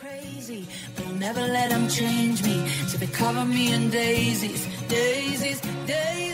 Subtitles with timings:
[0.00, 2.68] crazy, but never let them change me.
[2.86, 6.27] So they cover me in daisies, daisies, daisies.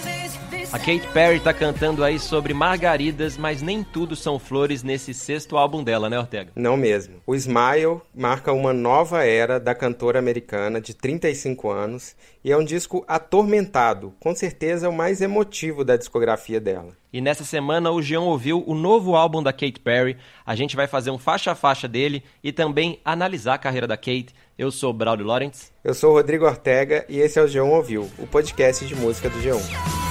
[0.74, 5.56] A Kate Perry tá cantando aí sobre margaridas, mas nem tudo são flores nesse sexto
[5.56, 6.50] álbum dela, né, Ortega?
[6.56, 7.22] Não mesmo.
[7.24, 12.64] O Smile marca uma nova era da cantora americana de 35 anos e é um
[12.64, 16.88] disco atormentado, com certeza o mais emotivo da discografia dela.
[17.12, 20.16] E nessa semana o Jean ouviu o novo álbum da Kate Perry.
[20.44, 23.96] A gente vai fazer um faixa a faixa dele e também analisar a carreira da
[23.96, 24.34] Kate.
[24.58, 25.70] Eu sou o Braulio Lawrence.
[25.84, 29.30] Eu sou o Rodrigo Ortega e esse é o Jean Ouviu, o podcast de música
[29.30, 30.03] do G1.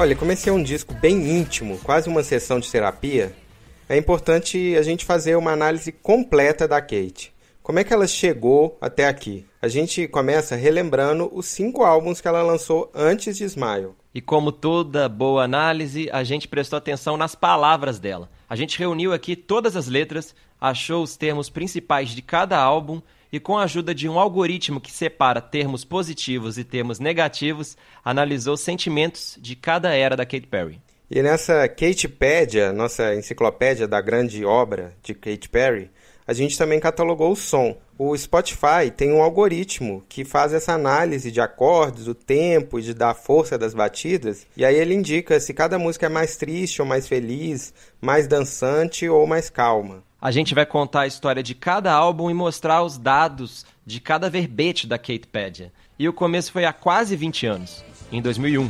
[0.00, 3.36] Olha, como esse é um disco bem íntimo, quase uma sessão de terapia,
[3.86, 7.34] é importante a gente fazer uma análise completa da Kate.
[7.62, 9.44] Como é que ela chegou até aqui?
[9.60, 13.90] A gente começa relembrando os cinco álbuns que ela lançou antes de Smile.
[14.14, 18.30] E como toda boa análise, a gente prestou atenção nas palavras dela.
[18.48, 23.02] A gente reuniu aqui todas as letras, achou os termos principais de cada álbum
[23.32, 28.54] e, com a ajuda de um algoritmo que separa termos positivos e termos negativos, analisou
[28.54, 30.80] os sentimentos de cada era da Katy Perry.
[31.10, 35.90] E nessa Katepédia, nossa enciclopédia da grande obra de Katy Perry,
[36.24, 37.76] a gente também catalogou o som.
[37.98, 42.94] O Spotify tem um algoritmo que faz essa análise de acordes, o tempo e de
[42.94, 46.86] dar força das batidas, e aí ele indica se cada música é mais triste ou
[46.86, 50.04] mais feliz, mais dançante ou mais calma.
[50.22, 54.28] A gente vai contar a história de cada álbum e mostrar os dados de cada
[54.28, 55.72] verbete da Kate Pedia.
[55.98, 58.68] E o começo foi há quase 20 anos, em 2001.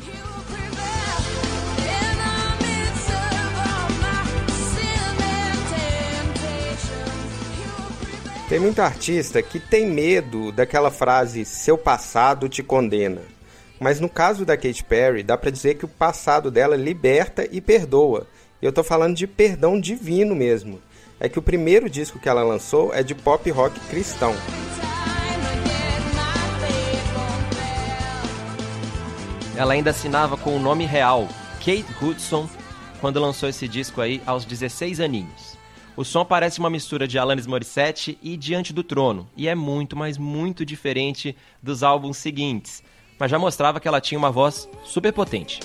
[8.49, 13.23] Tem muita artista que tem medo daquela frase seu passado te condena.
[13.81, 17.61] Mas no caso da Katy Perry, dá para dizer que o passado dela liberta e
[17.61, 18.29] perdoa.
[18.63, 20.81] Eu tô falando de perdão divino mesmo
[21.21, 24.35] é que o primeiro disco que ela lançou é de pop rock cristão.
[29.55, 32.49] Ela ainda assinava com o nome real, Kate Hudson,
[32.99, 35.59] quando lançou esse disco aí aos 16 aninhos.
[35.95, 39.95] O som parece uma mistura de Alanis Morissette e Diante do Trono, e é muito,
[39.95, 42.83] mas muito diferente dos álbuns seguintes,
[43.19, 45.61] mas já mostrava que ela tinha uma voz super potente.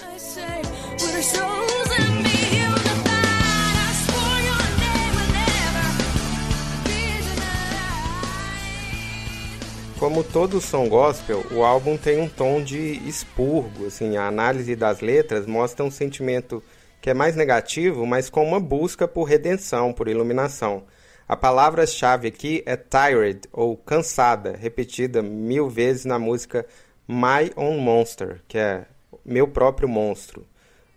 [10.00, 15.00] Como todo som gospel, o álbum tem um tom de expurgo, assim, a análise das
[15.00, 16.62] letras mostra um sentimento
[17.02, 20.84] que é mais negativo, mas com uma busca por redenção, por iluminação.
[21.28, 26.66] A palavra-chave aqui é tired, ou cansada, repetida mil vezes na música
[27.08, 28.86] My Own Monster, que é
[29.26, 30.46] meu próprio monstro.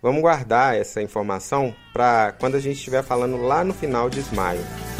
[0.03, 4.98] Vamos guardar essa informação para quando a gente estiver falando lá no final de Smile.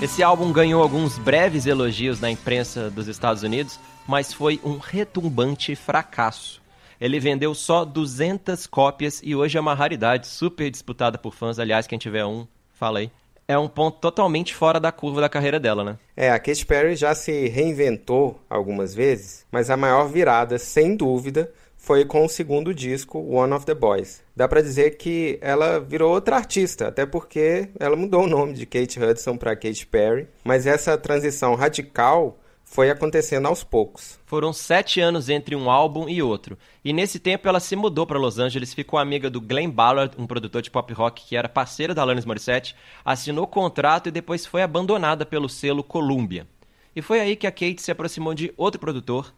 [0.00, 5.74] Esse álbum ganhou alguns breves elogios na imprensa dos Estados Unidos, mas foi um retumbante
[5.74, 6.62] fracasso.
[7.00, 11.58] Ele vendeu só 200 cópias e hoje é uma raridade, super disputada por fãs.
[11.58, 13.10] Aliás, quem tiver um, fala aí.
[13.48, 15.98] É um ponto totalmente fora da curva da carreira dela, né?
[16.16, 21.50] É, a Katy Perry já se reinventou algumas vezes, mas a maior virada, sem dúvida,
[21.88, 24.22] foi com o segundo disco, One of the Boys.
[24.36, 28.66] Dá para dizer que ela virou outra artista, até porque ela mudou o nome de
[28.66, 34.20] Kate Hudson para Katy Perry, mas essa transição radical foi acontecendo aos poucos.
[34.26, 36.58] Foram sete anos entre um álbum e outro.
[36.84, 40.26] E nesse tempo ela se mudou para Los Angeles, ficou amiga do Glenn Ballard, um
[40.26, 44.60] produtor de pop rock que era parceiro da Alanis Morissette, assinou contrato e depois foi
[44.60, 46.46] abandonada pelo selo Columbia.
[46.94, 49.32] E foi aí que a Kate se aproximou de outro produtor,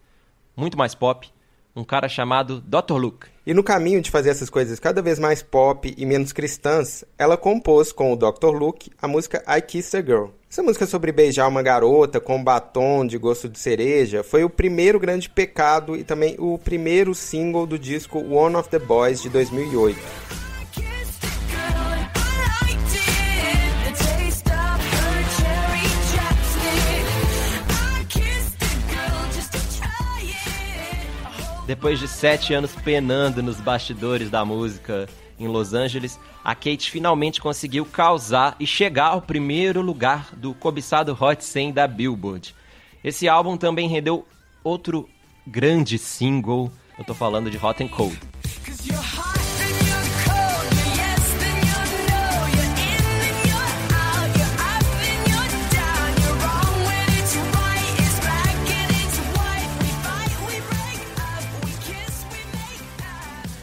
[0.57, 1.31] muito mais pop,
[1.75, 2.97] um cara chamado Dr.
[2.97, 3.27] Luke.
[3.47, 7.37] E no caminho de fazer essas coisas cada vez mais pop e menos cristãs, ela
[7.37, 8.51] compôs com o Dr.
[8.51, 10.27] Luke a música I Kissed a Girl.
[10.51, 14.99] Essa música sobre beijar uma garota com batom de gosto de cereja foi o primeiro
[14.99, 20.50] grande pecado e também o primeiro single do disco One of the Boys de 2008.
[31.71, 35.09] Depois de sete anos penando nos bastidores da música
[35.39, 41.17] em Los Angeles, a Kate finalmente conseguiu causar e chegar ao primeiro lugar do cobiçado
[41.21, 42.57] Hot 100 da Billboard.
[43.05, 44.27] Esse álbum também rendeu
[44.65, 45.09] outro
[45.47, 48.19] grande single, eu tô falando de Hot and Cold.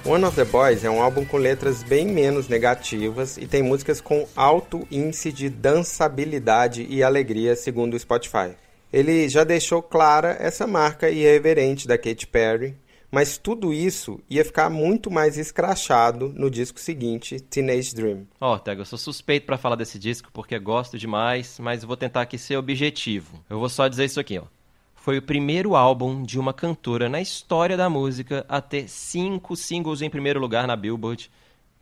[0.07, 3.99] One of the Boys é um álbum com letras bem menos negativas e tem músicas
[3.99, 8.55] com alto índice de dançabilidade e alegria, segundo o Spotify.
[8.91, 12.73] Ele já deixou clara essa marca irreverente da Katy Perry,
[13.11, 18.25] mas tudo isso ia ficar muito mais escrachado no disco seguinte, Teenage Dream.
[18.39, 21.97] Ó, oh, Tega, eu sou suspeito para falar desse disco porque gosto demais, mas vou
[21.97, 23.43] tentar aqui ser objetivo.
[23.49, 24.45] Eu vou só dizer isso aqui, ó
[25.07, 30.01] foi o primeiro álbum de uma cantora na história da música a ter cinco singles
[30.01, 31.31] em primeiro lugar na Billboard.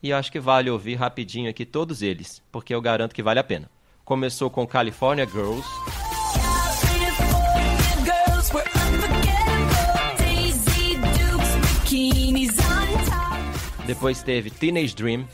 [0.04, 3.44] E acho que vale ouvir rapidinho aqui todos eles, porque eu garanto que vale a
[3.44, 3.68] pena.
[4.04, 5.68] Começou com California Girls.
[13.88, 15.28] Depois teve Teenage Dream.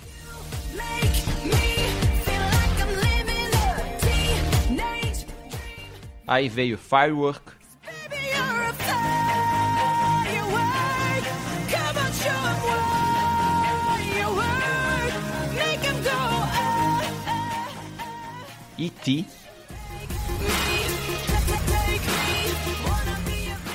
[6.26, 7.60] Aí veio Firework.
[18.82, 19.24] E.T.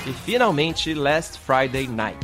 [0.04, 2.18] E finalmente Last Friday Night.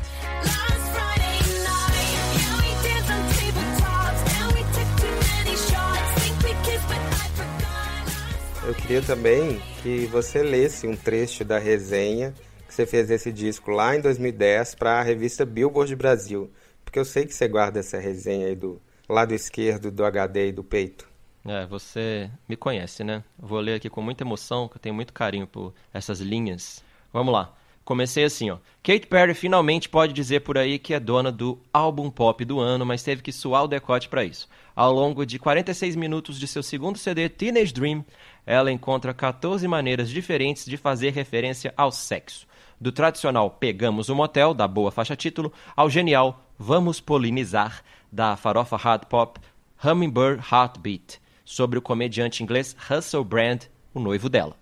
[8.67, 12.35] Eu queria também que você lesse um trecho da resenha
[12.67, 16.51] que você fez esse disco lá em 2010 para a revista Billboard Brasil,
[16.85, 20.53] porque eu sei que você guarda essa resenha aí do lado esquerdo do HD e
[20.53, 21.12] do peito.
[21.45, 23.23] É, você me conhece, né?
[23.37, 26.85] Vou ler aqui com muita emoção, que eu tenho muito carinho por essas linhas.
[27.13, 27.53] Vamos lá.
[27.85, 28.59] Comecei assim, ó.
[28.81, 32.87] Kate Perry finalmente pode dizer por aí que é dona do álbum pop do ano,
[32.87, 34.49] mas teve que suar o decote para isso.
[34.75, 38.05] Ao longo de 46 minutos de seu segundo CD, Teenage Dream,
[38.47, 42.47] ela encontra 14 maneiras diferentes de fazer referência ao sexo.
[42.81, 48.77] Do tradicional Pegamos o Motel, da boa faixa título, ao genial Vamos Polinizar, da farofa
[48.77, 49.41] hard pop
[49.85, 54.57] Hummingbird Heartbeat sobre o comediante inglês Russell Brand, o noivo dela.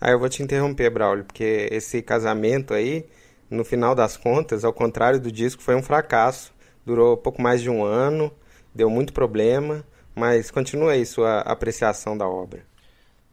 [0.00, 3.06] Ah, eu vou te interromper, Braulio, porque esse casamento aí,
[3.50, 6.52] no final das contas, ao contrário do disco, foi um fracasso.
[6.84, 8.30] Durou pouco mais de um ano,
[8.74, 9.84] deu muito problema,
[10.14, 12.64] mas continua aí sua apreciação da obra.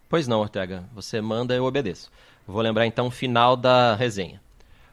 [0.09, 0.85] Pois não, Ortega.
[0.93, 2.11] Você manda, eu obedeço.
[2.47, 4.41] Vou lembrar então o final da resenha.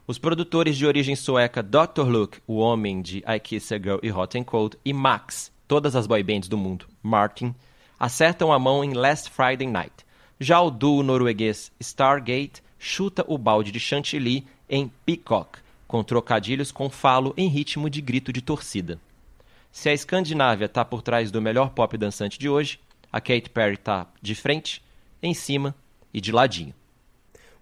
[0.06, 2.02] Os produtores de origem sueca Dr.
[2.08, 5.94] Luke, o homem de I Kiss a Girl e Hot and Cold, e Max, todas
[5.94, 7.54] as boybands do mundo, Martin,
[8.00, 9.92] acertam a mão em Last Friday Night.
[10.40, 16.88] Já o duo norueguês Stargate chuta o balde de chantilly em Peacock, com trocadilhos com
[16.88, 18.98] falo em ritmo de grito de torcida.
[19.70, 22.80] Se a Escandinávia está por trás do melhor pop dançante de hoje,
[23.12, 24.82] a Kate Perry está de frente,
[25.22, 25.74] em cima
[26.14, 26.74] e de ladinho.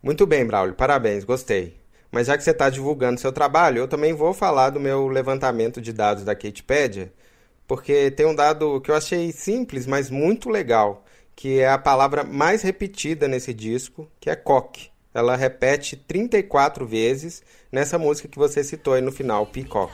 [0.01, 1.77] Muito bem, Braulio, parabéns, gostei.
[2.13, 5.81] Mas já que você está divulgando seu trabalho, eu também vou falar do meu levantamento
[5.81, 7.13] de dados da Katepedia,
[7.69, 11.05] porque tem um dado que eu achei simples, mas muito legal,
[11.37, 14.89] que é a palavra mais repetida nesse disco, que é coque.
[15.13, 19.93] Ela repete 34 vezes nessa música que você citou aí no final, Peacock.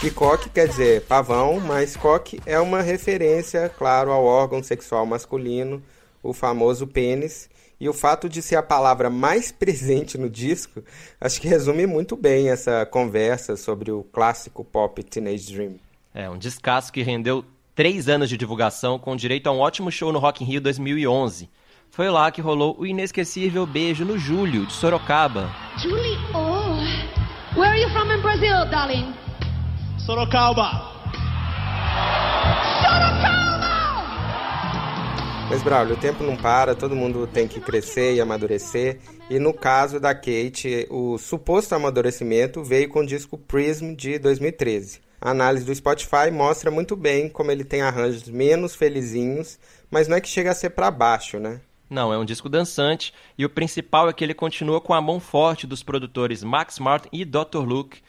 [0.00, 5.82] Peacock quer dizer pavão, mas coque é uma referência, claro, ao órgão sexual masculino,
[6.22, 10.82] o famoso pênis, e o fato de ser a palavra mais presente no disco,
[11.20, 15.76] acho que resume muito bem essa conversa sobre o clássico pop Teenage Dream.
[16.14, 17.44] É, um descasso que rendeu
[17.74, 21.48] três anos de divulgação com direito a um ótimo show no Rock in Rio 2011.
[21.90, 25.50] Foi lá que rolou o inesquecível beijo no Júlio, de Sorocaba.
[25.78, 29.12] Julie, oh, where are you from in Brazil, darling?
[29.98, 30.90] Sorocaba.
[35.50, 39.00] Mas, Braulio, o tempo não para, todo mundo tem que crescer e amadurecer.
[39.28, 45.00] E no caso da Kate, o suposto amadurecimento veio com o disco Prism de 2013.
[45.20, 49.58] A análise do Spotify mostra muito bem como ele tem arranjos menos felizinhos,
[49.90, 51.60] mas não é que chega a ser para baixo, né?
[51.90, 55.18] Não, é um disco dançante e o principal é que ele continua com a mão
[55.18, 57.64] forte dos produtores Max Martin e Dr.
[57.66, 58.00] Luke.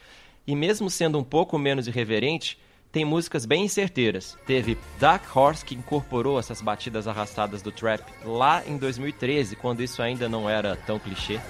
[0.46, 2.56] E mesmo sendo um pouco menos irreverente,
[2.92, 4.36] tem músicas bem certeiras.
[4.46, 10.02] Teve Dark Horse, que incorporou essas batidas arrastadas do trap lá em 2013, quando isso
[10.02, 11.40] ainda não era tão clichê.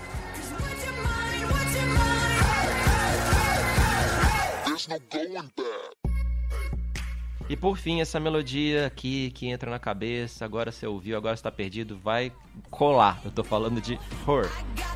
[7.48, 11.50] E por fim, essa melodia aqui que entra na cabeça, agora você ouviu, agora está
[11.50, 12.32] perdido, vai
[12.70, 13.20] colar.
[13.24, 13.94] Eu tô falando de
[14.26, 14.91] Her.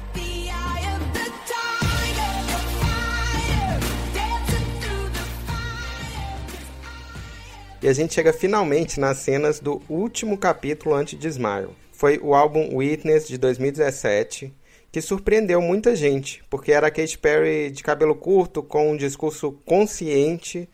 [7.87, 11.69] E a gente chega finalmente nas cenas do último capítulo antes de Smile.
[11.93, 14.53] Foi o álbum Witness de 2017,
[14.91, 19.53] que surpreendeu muita gente, porque era a Katy Perry de cabelo curto, com um discurso
[19.65, 20.69] consciente,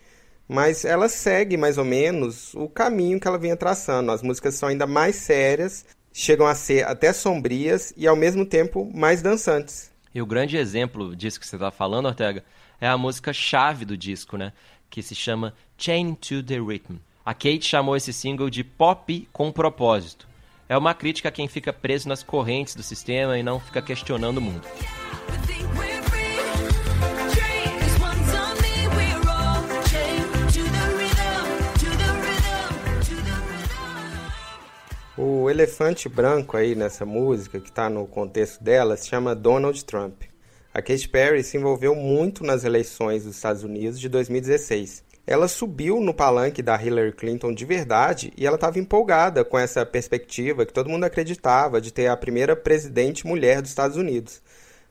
[0.48, 4.10] mas ela segue mais ou menos o caminho que ela vinha traçando.
[4.10, 8.90] As músicas são ainda mais sérias, chegam a ser até sombrias e ao mesmo tempo
[8.90, 9.92] mais dançantes.
[10.14, 12.42] E o grande exemplo disso que você está falando, Ortega,
[12.80, 14.54] é a música chave do disco, né?
[14.88, 16.98] Que se chama Chain to the Rhythm.
[17.26, 20.28] A Kate chamou esse single de pop com propósito
[20.68, 24.38] é uma crítica a quem fica preso nas correntes do sistema e não fica questionando
[24.38, 24.62] o mundo.
[35.18, 40.22] O elefante branco aí nessa música, que está no contexto dela, se chama Donald Trump.
[40.72, 46.00] A Katy Perry se envolveu muito nas eleições dos Estados Unidos de 2016 ela subiu
[46.00, 50.72] no palanque da Hillary Clinton de verdade e ela estava empolgada com essa perspectiva que
[50.72, 54.42] todo mundo acreditava de ter a primeira presidente mulher dos Estados Unidos.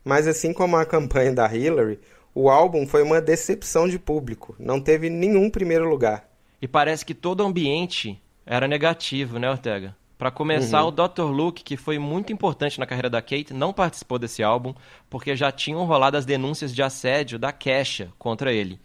[0.04, 2.00] Mas assim como a campanha da Hillary,
[2.34, 6.30] o álbum foi uma decepção de público, não teve nenhum primeiro lugar.
[6.62, 9.96] E parece que todo o ambiente era negativo, né, Ortega?
[10.18, 10.90] Para começar, uhum.
[10.90, 11.24] o Dr.
[11.24, 14.72] Luke, que foi muito importante na carreira da Kate, não participou desse álbum
[15.10, 18.80] porque já tinham rolado as denúncias de assédio da Kesha contra ele.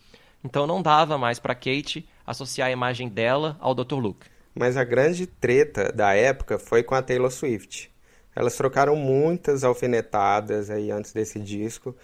[0.47, 3.97] Então não dava mais para Kate associar a imagem dela ao Dr.
[3.97, 4.29] Luke.
[4.55, 7.91] Mas a grande treta da época foi com a Taylor Swift.
[8.35, 11.97] Elas trocaram muitas alfinetadas aí antes desse disco.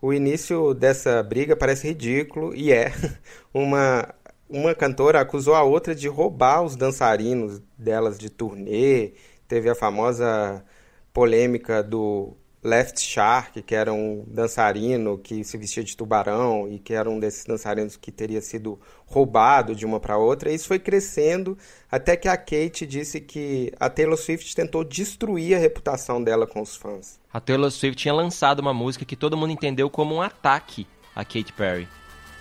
[0.00, 2.90] O início dessa briga parece ridículo e é.
[3.52, 4.14] Uma
[4.48, 9.12] uma cantora acusou a outra de roubar os dançarinos delas de turnê.
[9.46, 10.64] Teve a famosa
[11.12, 16.92] polêmica do Left Shark, que era um dançarino que se vestia de tubarão e que
[16.92, 20.50] era um desses dançarinos que teria sido roubado de uma para outra.
[20.50, 21.56] E isso foi crescendo
[21.90, 26.60] até que a Kate disse que a Taylor Swift tentou destruir a reputação dela com
[26.60, 27.18] os fãs.
[27.32, 31.24] A Taylor Swift tinha lançado uma música que todo mundo entendeu como um ataque a
[31.24, 31.88] Katy Perry.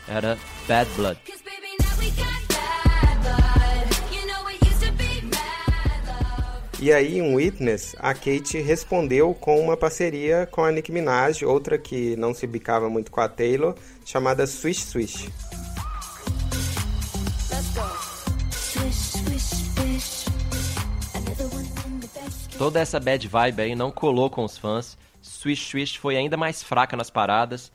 [0.07, 1.19] Era Bad Blood.
[6.81, 11.77] E aí, em Witness, a Kate respondeu com uma parceria com a Nicki Minaj, outra
[11.77, 15.29] que não se bicava muito com a Taylor, chamada Swish Swish.
[22.57, 24.97] Toda essa bad vibe aí não colou com os fãs.
[25.21, 27.73] Swish Swish foi ainda mais fraca nas paradas.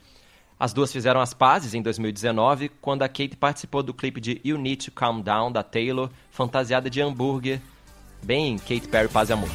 [0.59, 4.57] As duas fizeram as pazes em 2019, quando a Kate participou do clipe de You
[4.57, 7.61] Need to Calm Down da Taylor, fantasiada de hambúrguer
[8.25, 9.51] Bem Kate Perry Paz e Amor.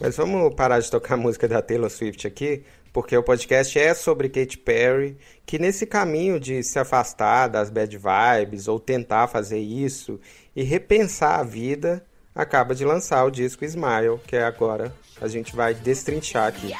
[0.00, 3.94] Mas vamos parar de tocar a música da Taylor Swift aqui, porque o podcast é
[3.94, 9.58] sobre Katy Perry, que nesse caminho de se afastar das bad vibes ou tentar fazer
[9.58, 10.18] isso
[10.56, 12.04] e repensar a vida,
[12.34, 14.94] acaba de lançar o disco Smile, que é agora
[15.24, 16.74] a gente vai destrinchar aqui.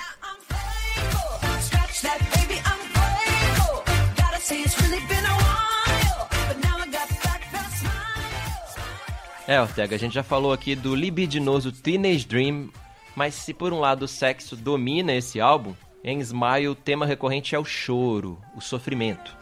[9.47, 12.71] É, Ortega, a gente já falou aqui do libidinoso Teenage Dream,
[13.15, 17.55] mas se por um lado o sexo domina esse álbum, em Smile o tema recorrente
[17.55, 19.37] é o choro, o sofrimento.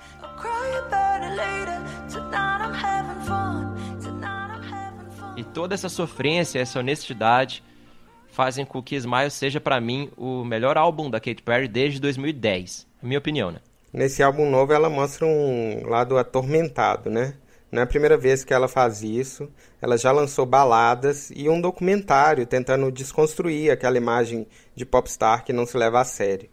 [5.37, 7.63] E toda essa sofrência, essa honestidade
[8.33, 12.87] fazem com que Smile seja para mim o melhor álbum da Katy Perry desde 2010,
[13.03, 13.61] minha opinião, né?
[13.93, 17.35] Nesse álbum novo ela mostra um lado atormentado, né?
[17.71, 19.51] Não é a primeira vez que ela faz isso.
[19.81, 25.65] Ela já lançou baladas e um documentário tentando desconstruir aquela imagem de popstar que não
[25.65, 26.51] se leva a sério.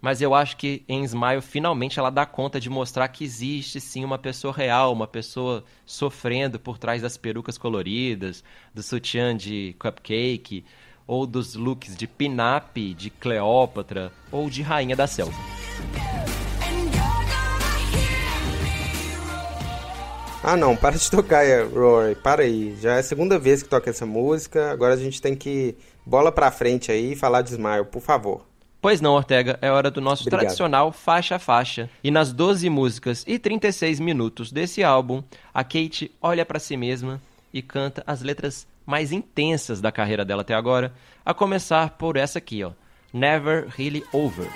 [0.00, 4.04] Mas eu acho que em Smile finalmente ela dá conta de mostrar que existe sim
[4.04, 8.44] uma pessoa real, uma pessoa sofrendo por trás das perucas coloridas,
[8.74, 10.64] do sutiã de cupcake,
[11.06, 15.34] ou dos looks de pin-up de Cleópatra ou de Rainha da Selva.
[20.42, 21.44] Ah não, para de tocar,
[21.74, 22.76] Rory, para aí.
[22.80, 26.30] Já é a segunda vez que toca essa música, agora a gente tem que bola
[26.30, 28.46] pra frente aí e falar de Smile, por favor.
[28.80, 30.42] Pois não, Ortega, é hora do nosso Obrigado.
[30.42, 31.90] tradicional faixa a faixa.
[32.04, 35.20] E nas 12 músicas e 36 minutos desse álbum,
[35.52, 37.20] a Kate olha para si mesma
[37.52, 42.38] e canta as letras mais intensas da carreira dela até agora, a começar por essa
[42.38, 42.72] aqui, ó,
[43.12, 44.48] Never Really Over.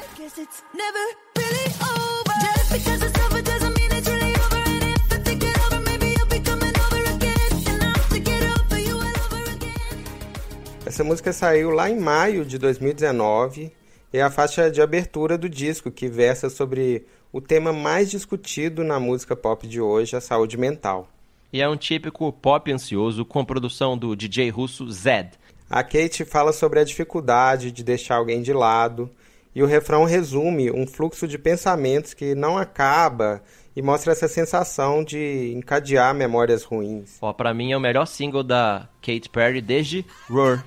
[10.86, 13.72] Essa música saiu lá em maio de 2019
[14.12, 18.82] e é a faixa de abertura do disco que versa sobre o tema mais discutido
[18.82, 21.08] na música pop de hoje, a saúde mental.
[21.52, 25.30] E é um típico pop ansioso com produção do DJ russo Zed.
[25.68, 29.10] A Kate fala sobre a dificuldade de deixar alguém de lado
[29.54, 33.42] e o refrão resume um fluxo de pensamentos que não acaba
[33.74, 37.18] e mostra essa sensação de encadear memórias ruins.
[37.20, 40.64] Ó, para mim é o melhor single da Katy Perry desde Roar.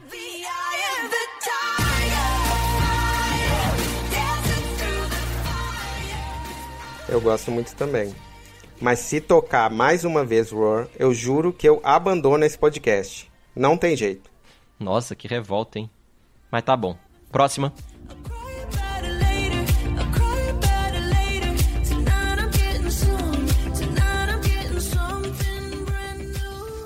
[7.08, 8.14] Eu gosto muito também.
[8.84, 13.32] Mas se tocar mais uma vez Roar, eu juro que eu abandono esse podcast.
[13.56, 14.30] Não tem jeito.
[14.78, 15.90] Nossa, que revolta, hein?
[16.52, 16.98] Mas tá bom.
[17.32, 17.72] Próxima.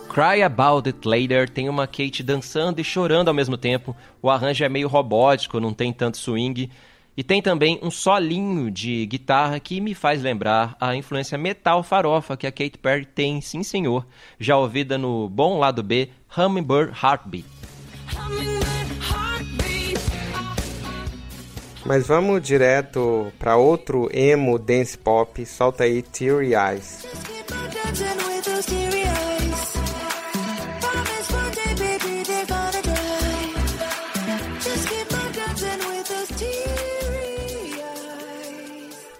[0.08, 3.96] Cry About It Later tem uma Kate dançando e chorando ao mesmo tempo.
[4.22, 6.70] O arranjo é meio robótico, não tem tanto swing.
[7.18, 12.38] E tem também um solinho de guitarra que me faz lembrar a influência metal farofa
[12.38, 14.06] que a Kate Perry tem, sim senhor,
[14.40, 17.46] já ouvida no bom lado B, Hummingbird Heartbeat.
[21.84, 27.08] Mas vamos direto para outro emo dance pop, solta aí Teary Eyes.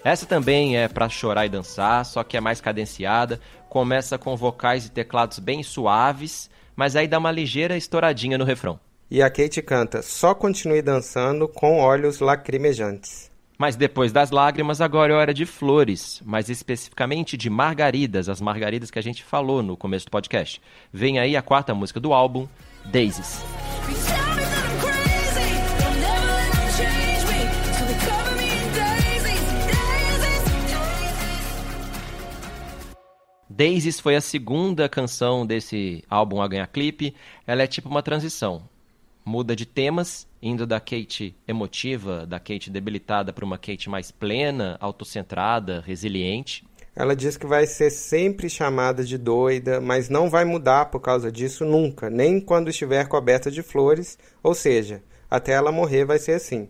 [0.08, 4.86] Essa também é para chorar e dançar, só que é mais cadenciada, começa com vocais
[4.86, 8.80] e teclados bem suaves, mas aí dá uma ligeira estouradinha no refrão.
[9.12, 13.30] E a Kate canta: Só continue dançando com olhos lacrimejantes.
[13.58, 18.90] Mas depois das lágrimas, agora é hora de flores, mais especificamente de margaridas, as margaridas
[18.90, 20.62] que a gente falou no começo do podcast.
[20.90, 22.48] Vem aí a quarta música do álbum,
[22.86, 23.44] Daisies.
[33.58, 37.16] Daisies foi a segunda canção desse álbum a ganhar clipe.
[37.48, 38.62] Ela é tipo uma transição.
[39.26, 44.78] Muda de temas, indo da Kate emotiva, da Kate debilitada para uma Kate mais plena,
[44.80, 46.68] autocentrada, resiliente.
[46.96, 51.32] Ela diz que vai ser sempre chamada de doida, mas não vai mudar por causa
[51.32, 56.34] disso nunca, nem quando estiver coberta de flores, ou seja, até ela morrer vai ser
[56.34, 56.70] assim.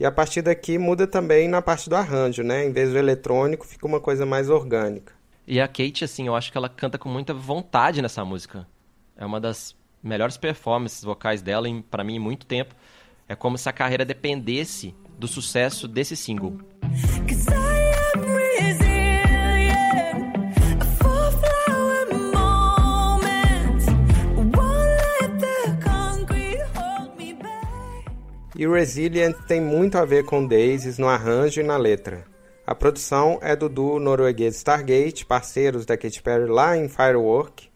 [0.00, 2.66] E a partir daqui muda também na parte do arranjo, né?
[2.66, 5.14] Em vez do eletrônico, fica uma coisa mais orgânica.
[5.46, 8.66] E a Kate, assim, eu acho que ela canta com muita vontade nessa música.
[9.14, 12.74] É uma das melhores performances vocais dela, para mim, em muito tempo.
[13.28, 16.58] É como se a carreira dependesse do sucesso desse single.
[28.56, 32.33] E Resilient tem muito a ver com Daisies no arranjo e na letra.
[32.66, 37.68] A produção é do duo norueguês Stargate, parceiros da Katy Perry lá em Firework.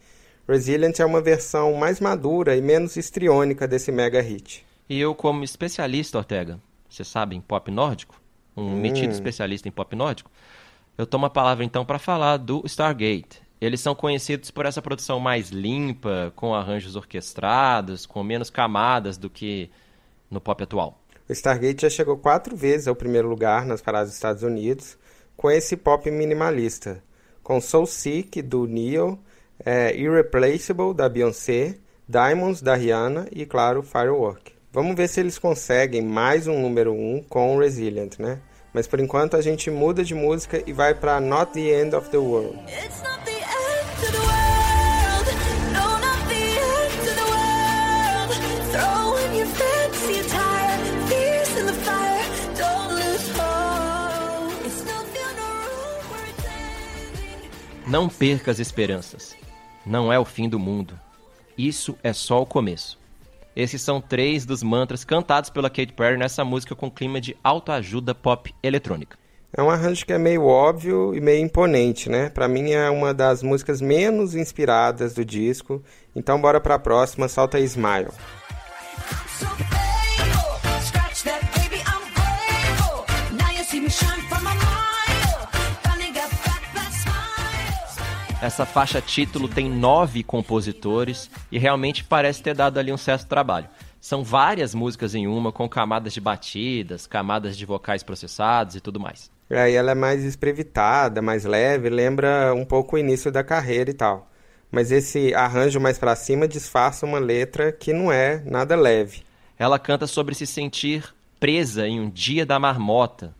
[0.49, 4.65] Resilient é uma versão mais madura e menos histriônica desse mega hit.
[4.89, 8.19] E eu, como especialista, Ortega, você sabe em pop nórdico,
[8.57, 8.77] um hum.
[8.77, 10.31] metido especialista em pop nórdico,
[10.97, 13.43] eu tomo a palavra então para falar do Stargate.
[13.61, 19.29] Eles são conhecidos por essa produção mais limpa, com arranjos orquestrados, com menos camadas do
[19.29, 19.71] que
[20.31, 20.99] no pop atual.
[21.29, 24.97] O Stargate já chegou quatro vezes ao primeiro lugar nas paradas dos Estados Unidos
[25.37, 27.03] com esse pop minimalista,
[27.43, 29.19] com Soul Sick do Neil,
[29.65, 31.77] é, Irreplaceable da Beyoncé,
[32.09, 34.53] Diamonds da Rihanna e, claro, Firework.
[34.73, 38.41] Vamos ver se eles conseguem mais um número um com Resilient, né?
[38.73, 42.09] Mas por enquanto a gente muda de música e vai para Not the End of
[42.11, 42.59] the World.
[57.89, 59.35] Não perca as esperanças.
[59.87, 61.01] Não é o fim do mundo.
[61.57, 62.99] Isso é só o começo.
[63.57, 68.15] Esses são três dos mantras cantados pela Kate Perry nessa música com clima de autoajuda
[68.15, 69.17] pop eletrônica.
[69.57, 72.29] É um arranjo que é meio óbvio e meio imponente, né?
[72.29, 75.83] Para mim é uma das músicas menos inspiradas do disco.
[76.15, 78.11] Então bora para a próxima, solta Smile.
[88.41, 93.69] Essa faixa título tem nove compositores e realmente parece ter dado ali um certo trabalho.
[94.01, 99.01] São várias músicas em uma, com camadas de batidas, camadas de vocais processados e tudo
[99.01, 99.29] mais.
[99.51, 103.95] Aí ela é mais esprevitada, mais leve, lembra um pouco o início da carreira e
[103.95, 104.29] tal.
[104.71, 109.23] mas esse arranjo mais para cima disfarça uma letra que não é nada leve.
[109.59, 113.35] Ela canta sobre se sentir presa em um dia da marmota,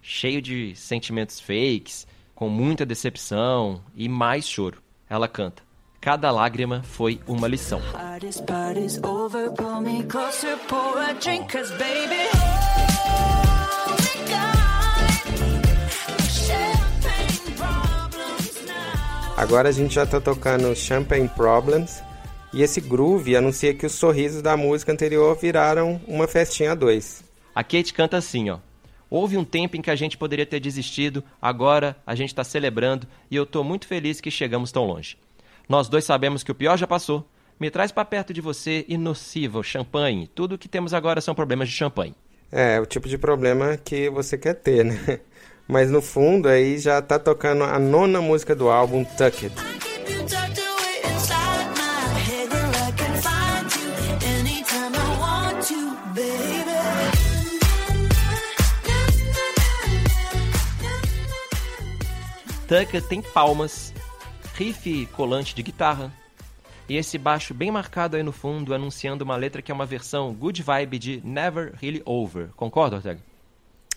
[0.00, 2.06] cheio de sentimentos fakes,
[2.38, 4.80] com muita decepção e mais choro.
[5.10, 5.60] Ela canta:
[6.00, 7.82] Cada lágrima foi uma lição.
[19.36, 22.00] Agora a gente já tá tocando Champagne Problems
[22.52, 27.24] e esse groove anuncia que os sorrisos da música anterior viraram uma festinha a dois.
[27.52, 28.58] A Kate canta assim, ó.
[29.10, 33.06] Houve um tempo em que a gente poderia ter desistido, agora a gente está celebrando
[33.30, 35.16] e eu estou muito feliz que chegamos tão longe.
[35.68, 37.28] Nós dois sabemos que o pior já passou.
[37.58, 40.28] Me traz para perto de você e nociva, champanhe.
[40.28, 42.14] Tudo o que temos agora são problemas de champanhe.
[42.52, 45.20] É, o tipo de problema que você quer ter, né?
[45.66, 49.50] Mas no fundo aí já tá tocando a nona música do álbum, Tuck
[62.68, 63.94] Tucker tem palmas,
[64.54, 66.12] riff colante de guitarra
[66.86, 70.34] e esse baixo bem marcado aí no fundo anunciando uma letra que é uma versão
[70.34, 72.48] good vibe de Never Really Over.
[72.54, 73.20] Concorda, Ortega?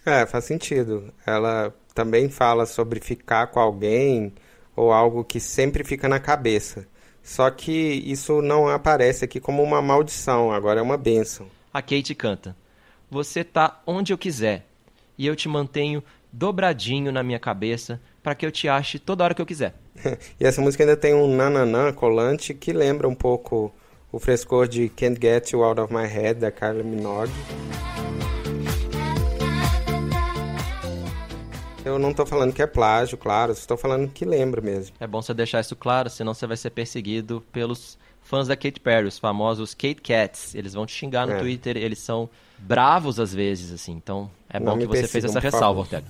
[0.06, 1.14] É, faz sentido.
[1.26, 4.32] Ela também fala sobre ficar com alguém
[4.74, 6.88] ou algo que sempre fica na cabeça.
[7.22, 11.46] Só que isso não aparece aqui como uma maldição, agora é uma bênção.
[11.74, 12.56] A Kate canta:
[13.10, 14.66] Você tá onde eu quiser
[15.18, 19.34] e eu te mantenho dobradinho na minha cabeça para que eu te ache toda hora
[19.34, 19.74] que eu quiser.
[20.40, 23.74] e essa música ainda tem um nananã colante que lembra um pouco
[24.12, 27.32] o frescor de Can't Get You Out of My Head da Carla Minogue.
[31.84, 34.96] Eu não estou falando que é plágio, claro, estou falando que lembra mesmo.
[35.00, 38.80] É bom você deixar isso claro, senão você vai ser perseguido pelos fãs da Kate
[38.80, 40.54] Perry, os famosos Kate Cats.
[40.54, 41.40] Eles vão te xingar no é.
[41.40, 42.30] Twitter, eles são
[42.60, 43.94] bravos às vezes, assim.
[43.94, 46.06] Então é não bom que você fez essa ressalva, Ortega.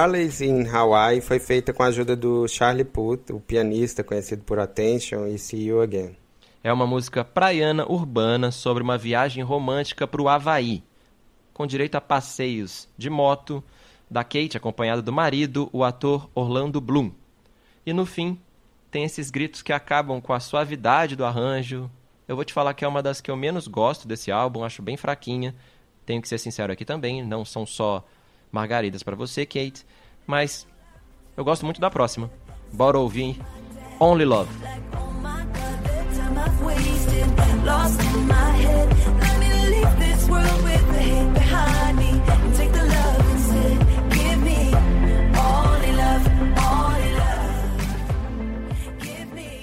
[0.00, 4.58] Harley's in Hawaii foi feita com a ajuda do Charlie Puth, o pianista conhecido por
[4.58, 6.16] Attention e See You Again.
[6.64, 10.82] É uma música praiana urbana sobre uma viagem romântica para o Havaí,
[11.52, 13.62] com direito a passeios de moto
[14.10, 17.12] da Kate acompanhada do marido, o ator Orlando Bloom.
[17.84, 18.40] E no fim,
[18.90, 21.90] tem esses gritos que acabam com a suavidade do arranjo.
[22.26, 24.80] Eu vou te falar que é uma das que eu menos gosto desse álbum, acho
[24.80, 25.54] bem fraquinha.
[26.06, 28.02] Tenho que ser sincero aqui também, não são só
[28.50, 29.86] margaridas para você, Kate.
[30.26, 30.66] Mas
[31.36, 32.30] eu gosto muito da próxima.
[32.72, 33.40] Bora ouvir
[33.98, 34.50] Only Love.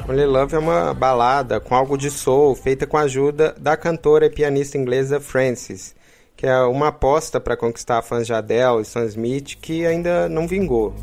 [0.09, 4.27] Only Love é uma balada com algo de soul, feita com a ajuda da cantora
[4.27, 5.93] e pianista inglesa Frances,
[6.37, 10.47] que é uma aposta para conquistar fãs de Adele e Sam Smith que ainda não
[10.47, 10.93] vingou.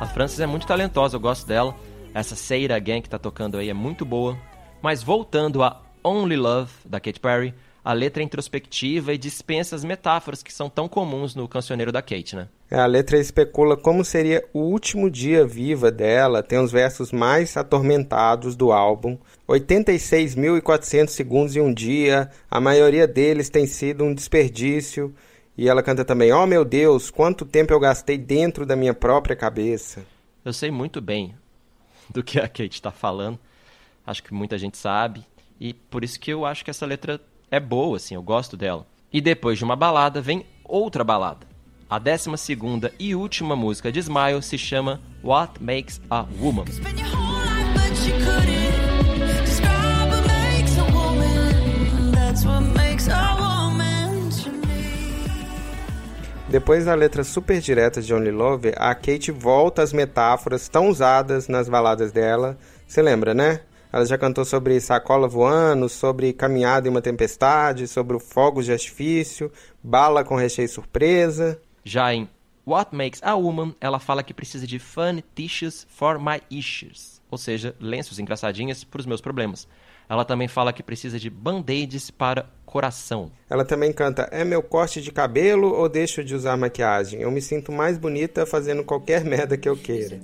[0.00, 1.76] A Frances é muito talentosa, eu gosto dela.
[2.14, 4.36] Essa Say It Again que tá tocando aí é muito boa.
[4.80, 9.84] Mas voltando a Only Love, da Katy Perry, a letra é introspectiva e dispensa as
[9.84, 12.48] metáforas que são tão comuns no cancioneiro da Kate, né?
[12.70, 17.56] É, a letra especula como seria o último dia viva dela, tem os versos mais
[17.56, 19.18] atormentados do álbum.
[19.48, 25.14] 86.400 segundos em um dia, a maioria deles tem sido um desperdício.
[25.56, 29.34] E ela canta também: Oh meu Deus, quanto tempo eu gastei dentro da minha própria
[29.34, 30.04] cabeça.
[30.44, 31.34] Eu sei muito bem
[32.08, 33.38] do que a Kate está falando,
[34.06, 35.24] acho que muita gente sabe,
[35.60, 38.86] e por isso que eu acho que essa letra é boa, assim, eu gosto dela.
[39.12, 41.46] E depois de uma balada vem outra balada.
[41.88, 46.64] A décima segunda e última música de Smile se chama What Makes a Woman.
[56.48, 61.48] Depois da letra super direta de Only Love, a Kate volta às metáforas tão usadas
[61.48, 62.56] nas baladas dela.
[62.86, 63.60] Você lembra, né?
[63.92, 68.72] Ela já cantou sobre sacola voando, sobre caminhada em uma tempestade, sobre o fogo de
[68.72, 69.50] artifício,
[69.82, 71.60] bala com recheio surpresa.
[71.84, 72.28] Já em
[72.66, 77.36] What Makes a Woman, ela fala que precisa de fun tissues for my issues, ou
[77.36, 79.66] seja, lenços engraçadinhas para os meus problemas.
[80.08, 83.30] Ela também fala que precisa de band-aids para coração.
[83.48, 87.20] Ela também canta É meu corte de cabelo ou deixo de usar maquiagem?
[87.22, 90.20] Eu me sinto mais bonita fazendo qualquer merda que eu queira.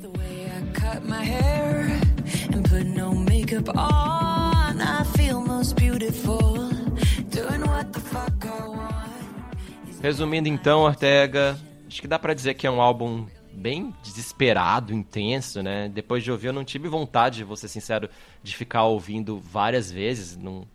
[10.02, 15.62] Resumindo então, Ortega, acho que dá para dizer que é um álbum bem desesperado, intenso,
[15.62, 15.88] né?
[15.88, 18.08] Depois de ouvir, eu não tive vontade, vou ser sincero,
[18.42, 20.36] de ficar ouvindo várias vezes.
[20.36, 20.66] Não...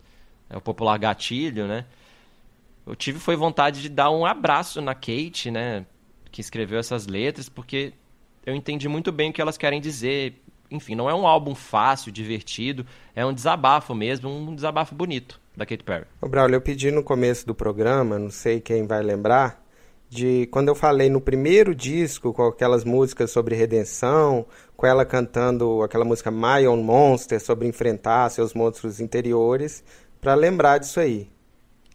[0.49, 1.85] É o popular gatilho, né?
[2.85, 5.85] Eu tive foi vontade de dar um abraço na Kate, né?
[6.29, 7.93] Que escreveu essas letras, porque
[8.45, 10.40] eu entendi muito bem o que elas querem dizer.
[10.71, 15.65] Enfim, não é um álbum fácil, divertido, é um desabafo mesmo, um desabafo bonito da
[15.65, 16.05] Kate Perry.
[16.21, 19.61] Ô, Braulio, eu pedi no começo do programa, não sei quem vai lembrar,
[20.09, 24.45] de quando eu falei no primeiro disco com aquelas músicas sobre redenção,
[24.77, 29.83] com ela cantando aquela música My Own Monster sobre enfrentar seus monstros interiores,
[30.21, 31.29] para lembrar disso aí.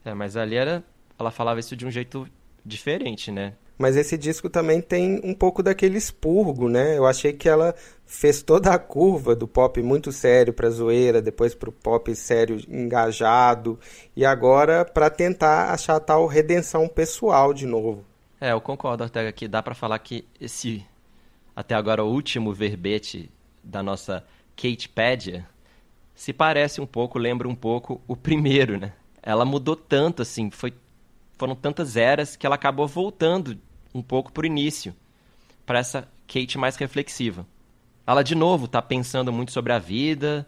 [0.04, 0.84] É, mas ali era
[1.18, 2.28] ela falava isso de um jeito
[2.64, 3.54] diferente, né?
[3.78, 6.96] Mas esse disco também tem um pouco daquele expurgo, né?
[6.96, 7.74] Eu achei que ela
[8.06, 12.58] fez toda a curva do pop muito sério para zoeira, depois para o pop sério
[12.68, 13.78] engajado
[14.16, 18.04] e agora para tentar achar tal redenção pessoal de novo.
[18.40, 20.84] É, eu concordo, Ortega, que dá para falar que esse
[21.54, 23.30] até agora o último verbete
[23.62, 25.46] da nossa Katepédia
[26.14, 28.94] se parece um pouco, lembra um pouco o primeiro, né?
[29.22, 30.72] Ela mudou tanto assim, foi
[31.36, 33.58] foram tantas eras que ela acabou voltando
[33.96, 34.94] um pouco para o início,
[35.64, 37.46] para essa Kate mais reflexiva.
[38.06, 40.46] Ela, de novo, está pensando muito sobre a vida,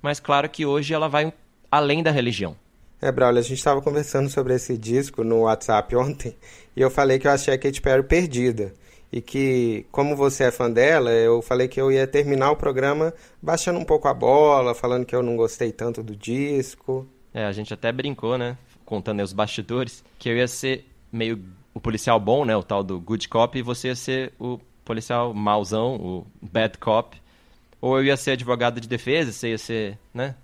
[0.00, 1.32] mas claro que hoje ela vai
[1.70, 2.56] além da religião.
[3.00, 6.34] É, Braulio, a gente estava conversando sobre esse disco no WhatsApp ontem
[6.74, 8.74] e eu falei que eu achei a Katy Perry perdida.
[9.12, 13.14] E que, como você é fã dela, eu falei que eu ia terminar o programa
[13.40, 17.06] baixando um pouco a bola, falando que eu não gostei tanto do disco.
[17.32, 18.58] É, a gente até brincou, né?
[18.84, 21.40] Contando aí os bastidores, que eu ia ser meio
[21.76, 22.56] o policial bom, né?
[22.56, 27.20] O tal do good cop, e você ia ser o policial mauzão, o bad cop.
[27.82, 30.34] Ou eu ia ser advogado de defesa, você ia ser, né?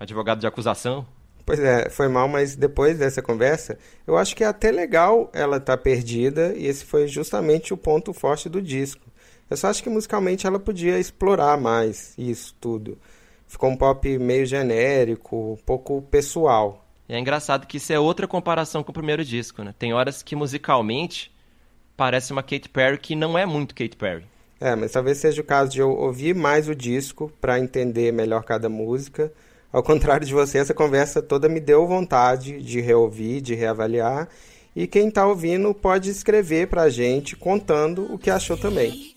[0.00, 1.06] Advogado de acusação.
[1.46, 5.58] Pois é, foi mal, mas depois dessa conversa, eu acho que é até legal ela
[5.58, 9.06] estar tá perdida, e esse foi justamente o ponto forte do disco.
[9.48, 12.98] Eu só acho que musicalmente ela podia explorar mais isso tudo.
[13.46, 16.84] Ficou um pop meio genérico, um pouco pessoal.
[17.10, 19.74] E é engraçado que isso é outra comparação com o primeiro disco, né?
[19.76, 21.32] Tem horas que musicalmente
[21.96, 24.24] parece uma Katy Perry que não é muito Katy Perry.
[24.60, 28.44] É, mas talvez seja o caso de eu ouvir mais o disco para entender melhor
[28.44, 29.32] cada música.
[29.72, 34.28] Ao contrário de você, essa conversa toda me deu vontade de reouvir, de reavaliar.
[34.76, 39.16] E quem está ouvindo pode escrever para a gente contando o que achou também.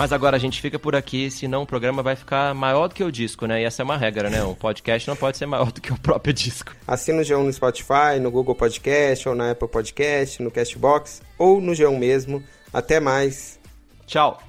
[0.00, 3.04] Mas agora a gente fica por aqui, senão o programa vai ficar maior do que
[3.04, 3.60] o disco, né?
[3.60, 4.42] E essa é uma regra, né?
[4.42, 6.74] Um podcast não pode ser maior do que o próprio disco.
[6.88, 11.60] Assina o G1 no Spotify, no Google Podcast, ou na Apple Podcast, no Castbox, ou
[11.60, 12.42] no G1 mesmo.
[12.72, 13.60] Até mais.
[14.06, 14.42] Tchau.